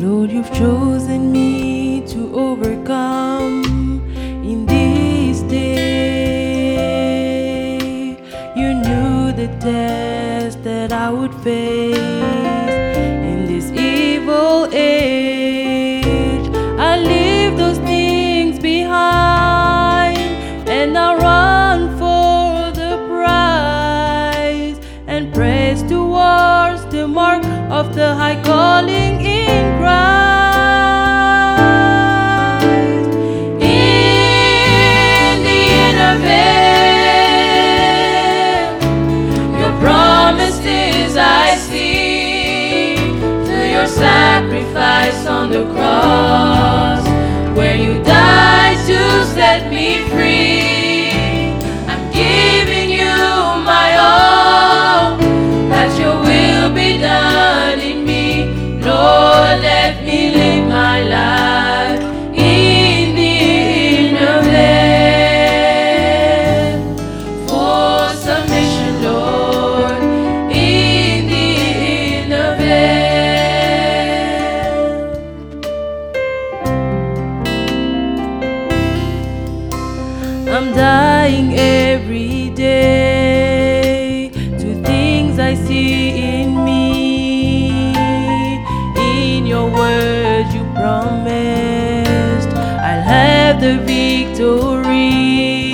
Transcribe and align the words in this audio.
Lord, 0.00 0.30
you've 0.30 0.52
chosen 0.52 1.32
me 1.32 2.02
to 2.06 2.32
overcome 2.32 3.64
in 4.44 4.64
this 4.64 5.40
day. 5.40 5.98
You 8.54 8.74
knew 8.74 9.32
the 9.32 9.48
test 9.58 10.62
that 10.62 10.92
I 10.92 11.10
would 11.10 11.34
face 11.42 11.96
in 11.98 13.46
this 13.46 13.72
evil 13.72 14.68
age. 14.72 16.46
I 16.78 16.96
leave 17.00 17.58
those 17.58 17.78
things 17.78 18.60
behind 18.60 20.16
and 20.68 20.96
I 20.96 21.16
run 21.16 21.98
for 21.98 22.70
the 22.70 22.98
prize 23.08 24.78
and 25.08 25.34
press 25.34 25.82
towards 25.82 26.84
the 26.92 27.08
mark 27.08 27.44
of 27.68 27.96
the 27.96 28.14
high 28.14 28.40
calling. 28.44 29.07
Sacrifice 44.38 45.26
on 45.26 45.50
the 45.50 45.64
cross, 45.72 47.04
where 47.56 47.74
you 47.74 48.00
died 48.04 48.76
to 48.86 49.24
set 49.34 49.68
me 49.68 50.08
free. 50.10 50.87
Dying 80.74 81.54
every 81.54 82.50
day 82.50 84.30
to 84.32 84.82
things 84.82 85.38
I 85.38 85.54
see 85.54 86.10
in 86.10 86.64
me. 86.64 87.92
In 88.96 89.46
your 89.46 89.70
word, 89.70 90.46
you 90.52 90.62
promised 90.74 92.48
I'll 92.88 93.02
have 93.02 93.60
the 93.60 93.78
victory. 93.78 95.67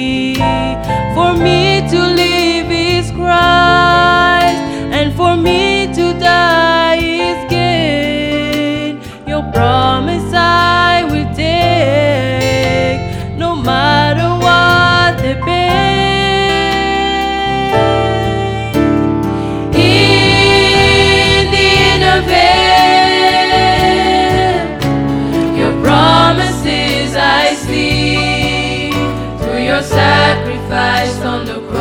Your 29.74 29.82
sacrifice 29.82 31.20
on 31.22 31.44
the 31.46 31.54
cross, 31.68 31.73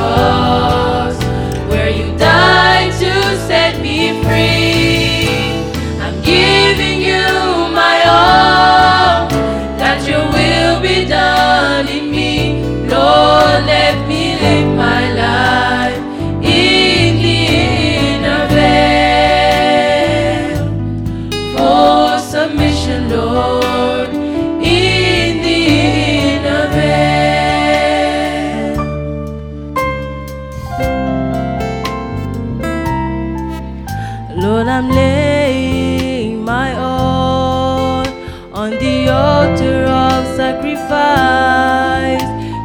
sacrifice 40.76 42.22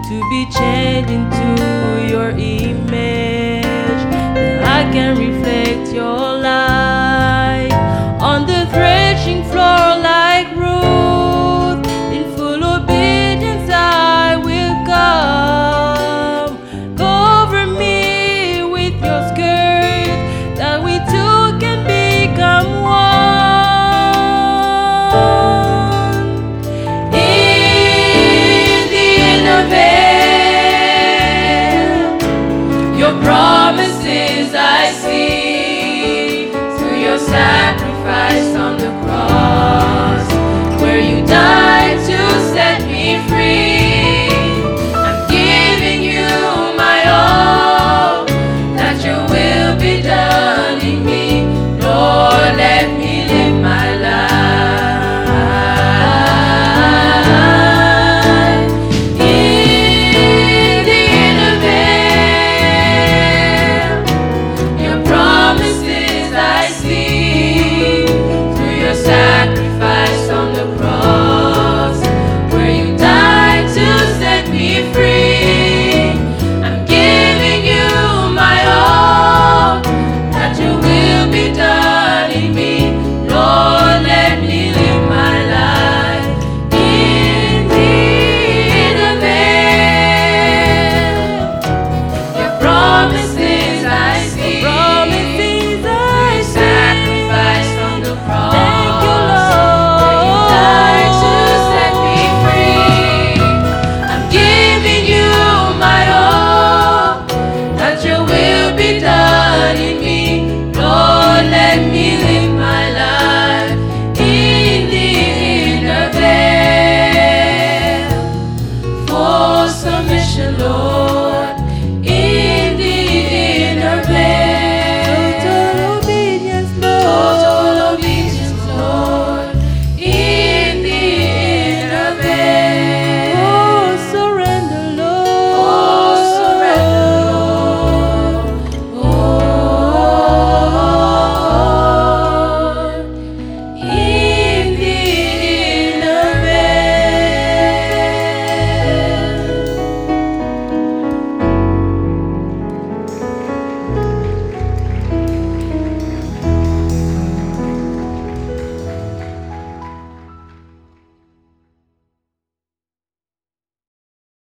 to 0.08 0.20
be 0.30 0.46
changed 0.50 1.10
into 1.10 2.08
your 2.08 2.30
image, 2.30 4.02
that 4.34 4.64
I 4.64 4.90
can 4.92 5.16